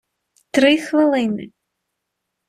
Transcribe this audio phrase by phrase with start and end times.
[0.51, 1.51] три хвилини!